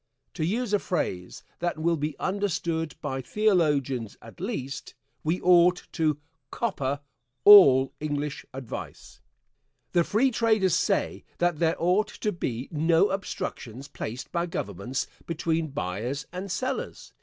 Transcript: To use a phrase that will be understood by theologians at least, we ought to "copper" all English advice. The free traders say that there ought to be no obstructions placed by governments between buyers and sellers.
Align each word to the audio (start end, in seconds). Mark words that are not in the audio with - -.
To 0.33 0.43
use 0.43 0.73
a 0.73 0.79
phrase 0.79 1.43
that 1.59 1.77
will 1.77 1.95
be 1.95 2.17
understood 2.17 2.95
by 3.03 3.21
theologians 3.21 4.17
at 4.19 4.39
least, 4.39 4.95
we 5.23 5.39
ought 5.41 5.83
to 5.91 6.17
"copper" 6.49 7.01
all 7.45 7.93
English 7.99 8.43
advice. 8.51 9.21
The 9.91 10.03
free 10.03 10.31
traders 10.31 10.73
say 10.73 11.23
that 11.37 11.59
there 11.59 11.75
ought 11.77 12.07
to 12.07 12.31
be 12.31 12.67
no 12.71 13.09
obstructions 13.11 13.87
placed 13.87 14.31
by 14.31 14.47
governments 14.47 15.05
between 15.27 15.67
buyers 15.67 16.25
and 16.31 16.51
sellers. 16.51 17.13